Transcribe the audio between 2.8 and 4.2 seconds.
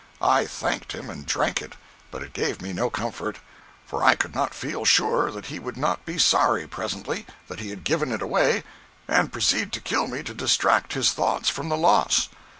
comfort, for I